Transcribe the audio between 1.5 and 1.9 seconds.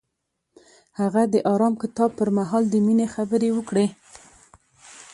آرام